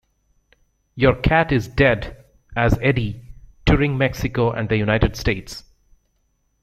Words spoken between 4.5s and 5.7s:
the United States.